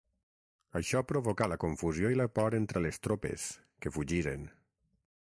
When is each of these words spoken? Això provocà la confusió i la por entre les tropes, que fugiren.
Això 0.77 1.01
provocà 1.09 1.47
la 1.51 1.57
confusió 1.63 2.09
i 2.13 2.17
la 2.21 2.25
por 2.39 2.57
entre 2.59 2.81
les 2.85 2.99
tropes, 3.07 3.45
que 3.85 3.91
fugiren. 3.99 4.49